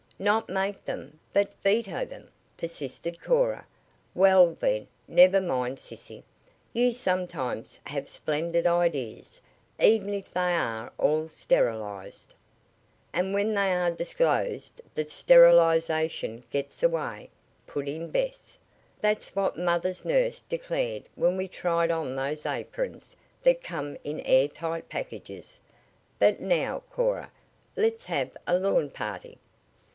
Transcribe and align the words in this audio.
"Not 0.17 0.49
make 0.49 0.83
them; 0.85 1.19
but 1.33 1.53
veto 1.63 2.05
them," 2.05 2.29
persisted 2.57 3.21
Cora. 3.21 3.65
"Well, 4.13 4.53
then, 4.53 4.87
never 5.07 5.41
mind, 5.41 5.77
sissy. 5.77 6.23
You 6.73 6.91
sometimes 6.91 7.79
have 7.85 8.07
splendid 8.09 8.67
ideas, 8.67 9.41
even 9.79 10.13
if 10.13 10.31
they 10.31 10.53
are 10.55 10.91
all 10.97 11.27
sterilized." 11.27 12.33
"And 13.13 13.33
when 13.33 13.53
they 13.55 13.73
are 13.73 13.89
disclosed 13.91 14.81
the 14.95 15.07
sterilization 15.07 16.43
gets 16.51 16.81
away," 16.81 17.29
put 17.65 17.87
in 17.87 18.09
Bess. 18.11 18.57
"That's 19.01 19.35
what 19.35 19.57
mother's 19.57 20.03
nurse 20.05 20.41
declared 20.41 21.09
when 21.15 21.35
we 21.37 21.47
tried 21.47 21.89
on 21.91 22.15
those 22.15 22.45
aprons 22.47 23.15
that 23.43 23.63
come 23.63 23.97
in 24.03 24.19
air 24.21 24.47
tight 24.47 24.87
packages. 24.89 25.59
But 26.19 26.39
now, 26.39 26.83
Cora, 26.91 27.31
let's 27.75 28.05
have 28.05 28.35
a 28.47 28.57
lawn 28.57 28.89
party." 28.91 29.37